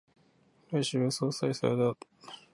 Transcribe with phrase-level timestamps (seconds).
[0.71, 1.95] 来週は相生祭だ